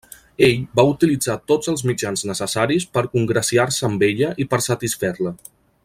[0.45, 5.37] Ell va utilitzar tots els mitjans necessaris per congraciar-se amb ella i per satisfer-la.